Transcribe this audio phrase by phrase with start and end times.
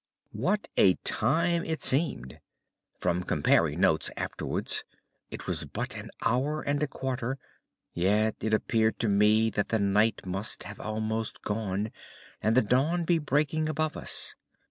[0.33, 2.39] What a time it seemed!
[2.97, 4.83] From comparing notes afterwards
[5.29, 7.37] it was but an hour and a quarter,
[7.93, 11.91] yet it appeared to me that the night must have almost gone,
[12.41, 14.33] and the dawn be breaking above us.